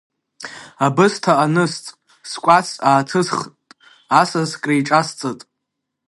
[0.85, 1.85] Абысҭа анысҵт,
[2.31, 3.55] скәац ааҭысхит,
[4.21, 5.39] асас криҿасҵыт.